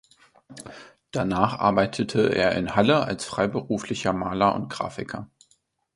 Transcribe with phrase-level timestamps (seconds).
[1.11, 5.29] Danach arbeitete er in Halle als freiberuflicher Maler und Grafiker.